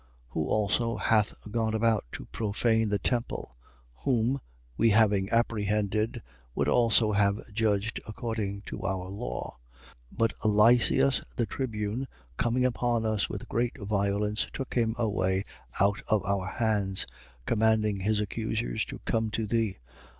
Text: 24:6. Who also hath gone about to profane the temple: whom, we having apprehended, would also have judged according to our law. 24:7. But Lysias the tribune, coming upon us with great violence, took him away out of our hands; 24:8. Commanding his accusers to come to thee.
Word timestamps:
24:6. 0.29 0.29
Who 0.33 0.47
also 0.47 0.97
hath 0.97 1.51
gone 1.51 1.75
about 1.75 2.05
to 2.13 2.25
profane 2.31 2.89
the 2.89 2.97
temple: 2.97 3.55
whom, 3.97 4.41
we 4.75 4.89
having 4.89 5.29
apprehended, 5.29 6.23
would 6.55 6.67
also 6.67 7.11
have 7.11 7.39
judged 7.53 8.01
according 8.07 8.63
to 8.63 8.81
our 8.83 9.09
law. 9.09 9.59
24:7. 10.15 10.17
But 10.17 10.33
Lysias 10.43 11.21
the 11.35 11.45
tribune, 11.45 12.07
coming 12.35 12.65
upon 12.65 13.05
us 13.05 13.29
with 13.29 13.47
great 13.47 13.77
violence, 13.77 14.47
took 14.51 14.73
him 14.73 14.95
away 14.97 15.43
out 15.79 16.01
of 16.07 16.25
our 16.25 16.47
hands; 16.47 17.05
24:8. 17.45 17.45
Commanding 17.45 17.99
his 17.99 18.19
accusers 18.19 18.83
to 18.85 18.97
come 19.05 19.29
to 19.29 19.45
thee. 19.45 19.77